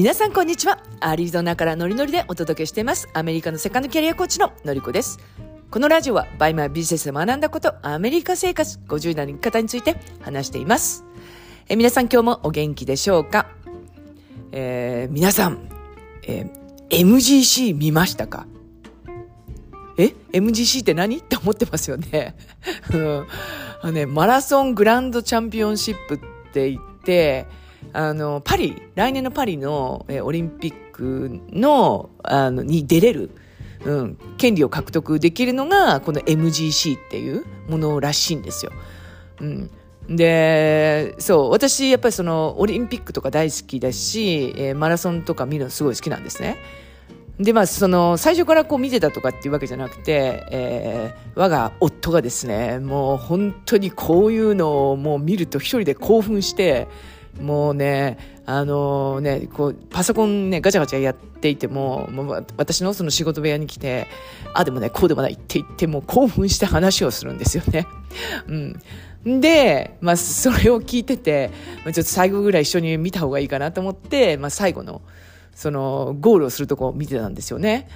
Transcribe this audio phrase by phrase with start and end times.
[0.00, 0.82] 皆さんこんにちは。
[1.00, 3.06] アリゾナからノリノリでお届けしています。
[3.12, 5.18] アメリカのセカンドキャリアコーチののりこです。
[5.70, 11.04] このラジオはバイマービジネスで学んだこと、アメリカ生活50代の生き方について話しています。
[11.68, 13.48] え皆さん今日もお元気でしょうか？
[14.52, 15.68] えー、皆さん、
[16.26, 18.46] えー、MGC 見ましたか？
[19.98, 21.18] え ?MGC って何？
[21.18, 22.36] って思ってますよね
[22.90, 23.26] うん。
[23.82, 26.18] あのね、マラソングランドチャンピオンシップっ
[26.54, 27.46] て言って、
[27.92, 33.30] あの、パリ、来年のパリの、えオリンピックの、あの、に出れる、
[33.84, 38.72] うん、権利を獲得できるのが、この MGC っていうものらしいんですよ。
[39.40, 39.70] うん。
[40.08, 46.58] で、そう、私、やっぱりその、オリンピックとか大好きだし、えー、マラソンとか見るのすごい好きなんですね。
[47.38, 56.86] で、まあ、その、最初からこう見てたとかっていうわけじゃなくて、えー、我が夫がですね、もう本当にこういうのをもう見ると一人で興奮して、
[57.38, 64.08] もうね、あのー、ね、こう、パソコンね、ガチャガチャやっていても、もう私のその仕事部屋に来て、
[64.54, 67.86] あ、でもね、こうでもないって言って、もう興奮して話をするんですよね。
[68.48, 68.52] う
[69.28, 69.40] ん。
[69.40, 71.50] で、まあ、それを聞いてて、
[71.84, 75.02] まあ、ちょっと最後ぐらい一緒に見た方がいいかなと思って、まあ、最後の、
[75.54, 77.88] その、ゴールをするとこを見てたんですよね。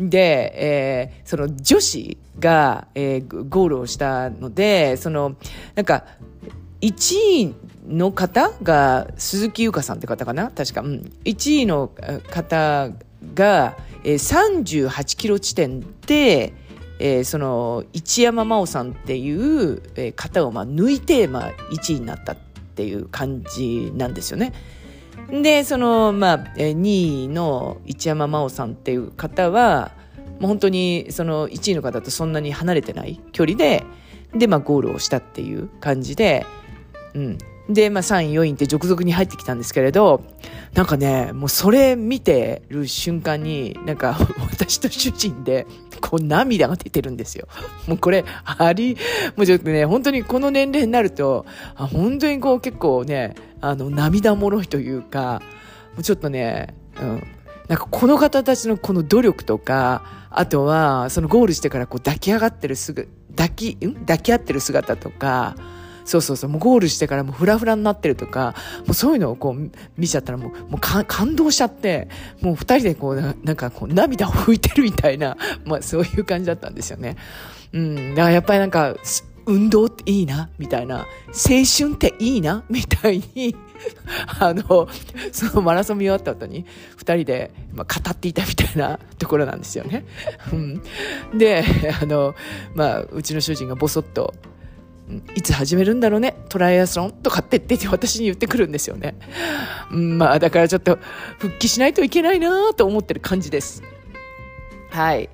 [0.00, 5.34] で、えー、その女子が、えー、ゴールをしたので、その、
[5.74, 6.04] なんか、
[6.80, 7.54] 1位
[7.88, 10.50] の方が、鈴木優香さんって方かな？
[10.50, 10.82] 確か。
[10.82, 11.12] うん。
[11.24, 11.90] 1位の
[12.30, 12.90] 方
[13.34, 16.52] が、えー、38キロ地点で、
[17.00, 19.80] えー、その、一山真央さんっていう、
[20.12, 22.36] 方を、まあ、抜いて、まあ、1位になったっ
[22.74, 24.52] ていう感じなんですよね。
[25.30, 29.92] で、その、まあ、2位の一山真央さんっていう方は、
[30.40, 33.84] もう本当にその1位の方とそんなに離れてない距離で、
[34.34, 36.46] で、まあ、ゴールをしたっていう感じで、
[37.14, 37.38] うん。
[37.68, 40.22] で、まあ、3位、4位って続々に入ってきたんですけれど、
[40.72, 44.16] なんかね、もうそれ見てる瞬間に、なんか
[44.50, 45.66] 私と主人で、
[46.00, 47.46] こう涙が出てるんですよ。
[47.86, 48.96] もうこれ、あり、
[49.36, 51.44] もうちょっとね、本当にこの年齢になると、
[51.76, 55.42] あ本当にこう結構ね、あの、涙もろいというか、
[55.94, 57.26] もうちょっとね、うん。
[57.68, 63.94] なんかこの方たちのこの努力とか、あとは、そのゴールしてからこう抱き上がってるすぐ、抱き、ん？
[63.94, 65.54] 抱き合ってる姿とか、
[66.08, 68.54] そうそうそう、もうゴールしてからもうフラフラになってるとか、
[68.86, 72.08] もうそういうのをこう見ちゃったらもう、もう感動しちゃって、
[72.40, 75.36] もう二人でこうな、なんかこう涙を拭いてるみたいな、
[75.66, 77.16] まあそういう感じだったんですよね。
[77.74, 78.96] うん、だからやっぱりなんか、
[79.44, 83.54] 運動っていいな、みたいな、青春っていいな、みたいに、
[84.40, 84.88] あの、
[85.32, 86.64] そのマラソン見終わった後に、
[86.96, 90.06] 二人で、まあ、語っていたみたいな ところなんですよね。
[90.52, 90.82] うん、
[91.36, 91.64] で、
[92.00, 92.34] あの、
[92.74, 94.34] まあ、うちの主人がぼそっと、
[95.34, 99.14] いつ始めるんだろうねトライアスロンとかってって私に言ってくるんですよね。
[99.90, 100.98] まあだからちょっと
[101.38, 103.82] 復帰しないといけないなと思ってる感じです。
[104.90, 105.30] はい。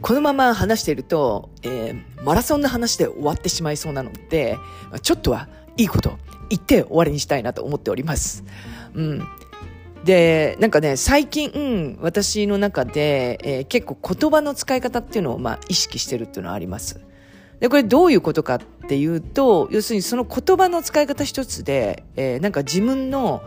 [0.00, 4.56] このまま話していると、えー、マラソンの話で終わってしまいそうなので、
[5.02, 6.18] ちょっとはいいこと
[6.48, 8.42] 言って終わりにしたいなと思っております。
[8.94, 9.28] うん。
[10.08, 17.02] で、なんかね、最近、私の中で、えー、結構言葉の使い方っていうのを、まあ、意識してるっていうのはあります。
[17.60, 23.42] で、これどういうことかっていうと、要するにその言葉の使い方一つで、えー、なんか自分の、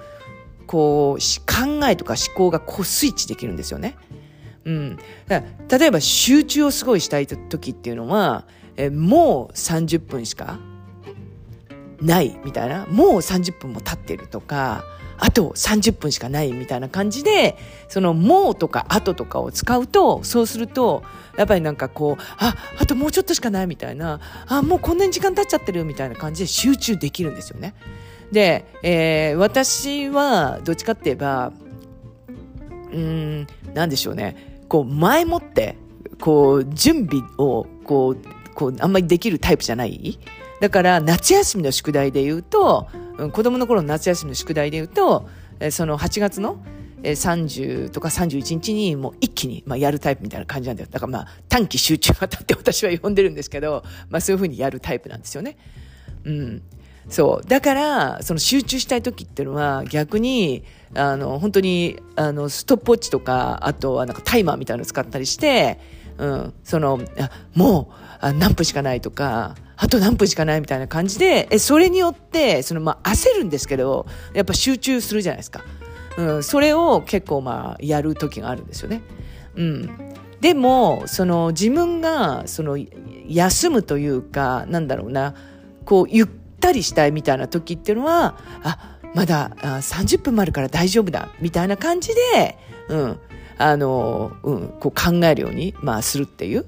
[0.67, 3.95] こう、考えとか思考がこうスイッチできるんですよね。
[4.65, 4.99] うん。
[5.67, 8.45] 例えば集中をすごいしたい時っていうのは、
[8.77, 10.59] えー、もう30分しか
[12.01, 14.83] ないみたいな、もう30分も経ってるとか、
[15.17, 17.55] あと30分しかないみたいな感じで、
[17.89, 21.03] そのもうとかあととかを使うと、そうすると、
[21.37, 27.75] やっぱりなんかこう、あ、あともうちょっとしかないみたいな、あ、もうこんなに時間経っちゃってるみたいな感じで集中できるんですよね。
[28.31, 31.53] で、えー、私はどっちかって言えば、
[32.91, 34.63] うん、なんでしょうね。
[34.67, 35.75] こう、前もって、
[36.19, 38.17] こう、準備を、こう、
[38.55, 40.17] こう、あんまりできるタイプじゃない
[40.61, 42.87] だから、夏休みの宿題で言うと、
[43.17, 45.27] うん、子供の頃の夏休みの宿題で言うと、
[45.59, 46.63] えその8月の
[47.01, 50.89] 30とか31日にもう一気に、まあ、やるタイプみたいな感じなんだよ。
[50.91, 55.57] だからまあ短期集中型って私は呼んでるんですけど、まあそういうふうにやるタイプなんですよね。
[56.25, 56.61] うん。
[57.09, 57.47] そう。
[57.47, 60.63] だから、その集中したい時っていうのは逆に、
[60.93, 65.79] あの、本当に、あの、ストップウォッチとか、あとはなんかタイマーみたいなのを使ったりして、
[66.17, 66.99] うん、その、
[67.55, 67.91] も
[68.21, 75.63] う、何分しかないとか、あと何分しかないみたいな感じで、え、それによって、その、まあ、焦るんですけど、やっぱ集中するじゃないですか。
[76.17, 79.01] うん、それを結構まあ、やる時があるんですよね。
[79.55, 79.89] うん。
[80.39, 82.77] でも、その自分が、その、
[83.27, 85.33] 休むというか、なんだろうな、
[85.85, 86.27] こう、ゆっ
[86.59, 92.57] たりしたいみたいな時っていうのは、あ、まだあ30分もあるから大丈夫だ、みたいな感じで、
[92.89, 93.19] うん、
[93.61, 96.65] あの、うん、こう考えるように、まあ、するっていう。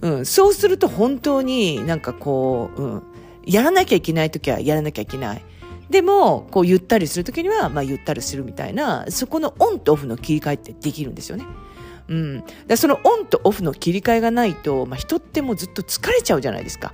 [0.00, 3.02] うん、そうすると本当になんかこう、うん、
[3.44, 5.44] やらなきゃいけない時はやらなきゃいけない。
[5.90, 11.46] でも、こうゆったりする時には、まあゆったりするみたいな、そこのオンとオフの切り替えってできるんですよね。
[12.08, 12.44] うん。
[12.66, 16.92] だそのオンとオフの切り替えがないと、まあ人ってもうずっと疲れちゃうじゃないですか。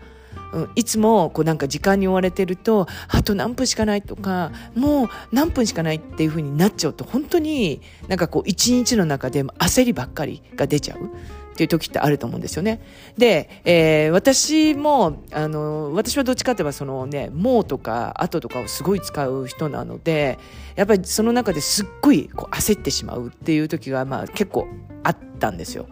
[0.75, 11.11] いつもこうなんか時間に追われてると、あと何分しかないとか、もう何分しかないっていう風になっちゃうと、本当になんかこう一日の中で焦りばっかりが出ちゃう。
[11.55, 12.81] っていう時ってあると思うんですよね。
[13.17, 20.37] で、えー、私も、あの、私はどっちかといえばそのね、もうとか後とかをすごい使う人なので、
[20.75, 24.67] やっぱりその中ですっごいこう焦ってしまうっていう時がまあ結構
[25.05, 25.87] あったんですよ。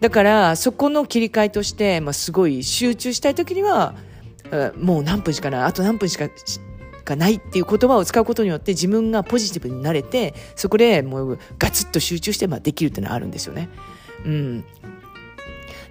[0.00, 3.94] だからそこの切り替えとして、まあ、すごい集中したい時には
[4.76, 6.28] もう何分しかないあと何分しか
[7.04, 13.68] がないっていう言葉を使うことによって自分がポジティブになれてそこでもうガツッと集中してまあできるっていうのはあるんですよね。
[14.24, 14.64] うん、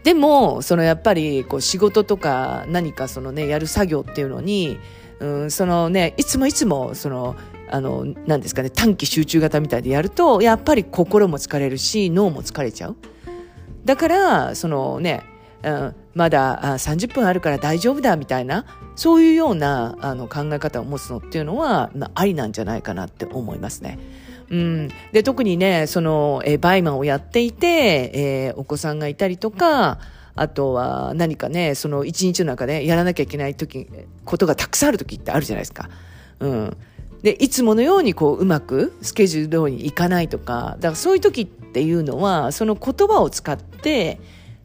[0.04, 4.78] でもそのやっぱりこう仕事とか何かそのねやる作業っていうのに、
[5.20, 7.36] うん、そのねいつもいつもその
[7.70, 12.96] あの何ですかね短期集中型みたいでやるとやっぱり心も疲れるし脳も疲れちゃう。
[13.88, 15.24] だから、そのね、
[15.64, 18.66] うん、まだ30分あるから大丈夫だみたいな、
[18.98, 23.98] そういうようなあの考え方を持つのっていうのは、まあ、ありなんじゃないかなって思いますね。
[24.50, 30.00] うん、で特にねその、えバイマンをやっていて、えー、お子さんがいたりとか
[30.36, 33.90] あとは何かねその一日の中でやらなきゃいけない時
[34.26, 35.90] ことがたくさんある時ってあるじゃないですか。
[36.40, 36.78] うん、
[37.24, 44.20] でいつものようにこううまくスケジュール通りにいかないとかだからそういう時っていうのはその言葉を使って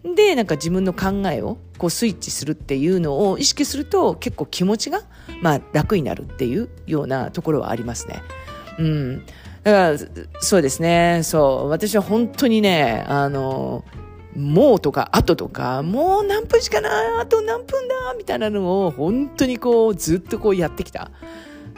[0.04, 5.02] でなんか自分の考えをこうスイッチするっていうのを意識すると結構気持ちが、
[5.40, 8.22] まあ、楽になるっていうようなところはありますね。
[8.78, 9.26] うん、
[9.62, 9.98] だから
[10.40, 13.84] そうですねそう私は本当にねあの
[14.34, 21.10] もうとか、あととか、もう何分しかない、あと何分だ、みたいなのを本当にこうずっとこうやってきた。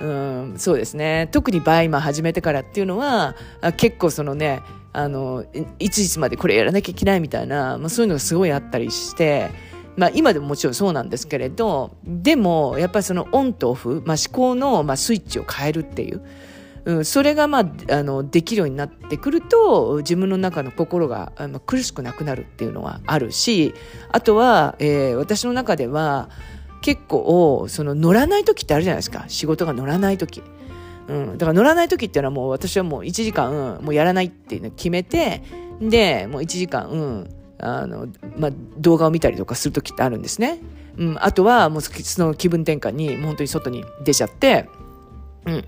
[0.01, 1.29] うん、そうですね。
[1.31, 3.37] 特にバイマ始めてからっていうのは、
[3.77, 4.61] 結構そのね、
[4.93, 5.45] あの、
[5.79, 9.51] いついつまでこれやらなきゃいけないみたいな、まあそういうのがすごいあったりして、
[9.97, 16.23] まあ今でももちろんそうなんですけれど、でもやっぱりそのオンとオフ、まあ思考の、まあ、スイッチを変えるっていう、
[16.85, 23.75] うん、それがまあ、あの、できるようになってくると、自分の中の心が、まあ、苦しくなくなるっていうのはあるし、
[24.11, 26.29] あとは、えー、私の中では、
[26.85, 29.25] 結構、その乗らない時ってあるじゃないですか。
[29.29, 30.43] 仕事が乗らない時。
[31.09, 31.39] うん。
[31.39, 35.43] だから乗らない時っていうのはもう私はもう1時間、うん、もうやらないっていうのを決めて、
[35.81, 37.29] で、もう1時間、うん、
[37.59, 40.61] あの、まあ、動画を見たりとかする時ってあるんですね。
[40.99, 41.17] うん。
[41.21, 41.91] あとはもうそ
[42.23, 44.69] の気分転換に、もう本当に外に出ちゃって、
[45.47, 45.65] うん。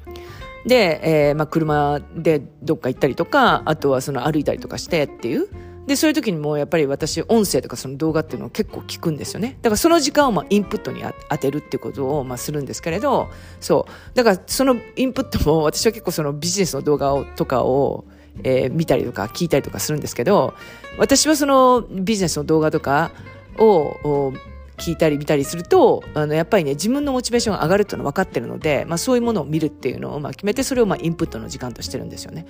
[0.67, 5.49] で、えー、まあ、車でどっか行ったりとか、あとはその歩いたりとかしてっていう、
[5.87, 9.59] で、そういう時にもやっぱり私、音声とかその動画っていうのを結構聞くんですよね。
[9.63, 13.29] だからその時間をまあインプットに当てるっていうことをまあするんですけれど、
[13.61, 14.17] そう。
[14.17, 18.05] だからそのインプットも私は結構そのビジネスの動画をとかを、
[18.43, 20.55] えー、見たりとか聞いたりとかするんですけど、
[20.99, 23.13] 私はそのビジネスの動画とか
[23.57, 24.33] を
[24.77, 32.47] 聞いたり見たりすると、あの、やっぱりね、自分のモチベーションが上がるっていうのは分かってるので、まあそういうものを見るっていうのをまあ決めて、それをまあインプットの時間としてるんですよね。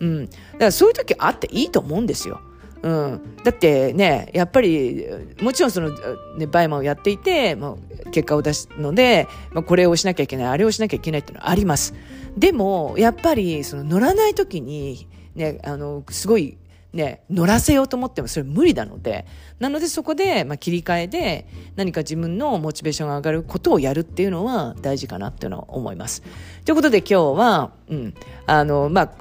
[0.00, 0.26] うん。
[0.26, 2.40] だからそういう時あっていいと思うんですよ。
[2.82, 5.04] うん、だってね、やっぱり、
[5.40, 5.90] もちろんその、
[6.36, 11.94] ね、バイマンをやっていて、まあ、結果を出すので、まあ、これをしなきゃいけない、あれをしなきゃいけないっていうのはあります。
[12.36, 16.56] でも、やっぱり、その乗らない時に、ね、あの、すごい、
[16.92, 19.26] ね、乗らせようと思ってもそれ無理なので、
[19.58, 26.22] なのでそこで、まあ、切り替えで何か自分のモチベーションが上がることをやるっていうのは大事かなっていうのは思います。
[26.64, 28.14] ということで今日は、うん、
[28.46, 29.12] あの、まあ、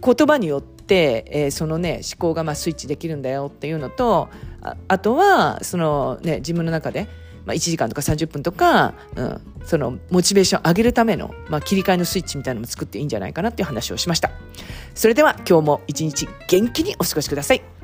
[0.00, 4.28] 言葉によって、えー、そのね思考がまあスイッチできるんだよっていうのと
[4.62, 7.08] ああとはそのね自分の中で、
[7.44, 14.30] まあ、1時間とか30分とか、うん、そのモチベーション上げるための、まあ、切り替えのスイッチみたいなのも作っていいんじゃないかなっていう話をしました。
[14.94, 17.75] それでは今日も一日元気にお過ごしください。